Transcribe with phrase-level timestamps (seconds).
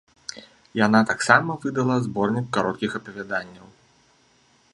[0.85, 3.67] Яна таксама выдала зборнік кароткіх апавяданняў.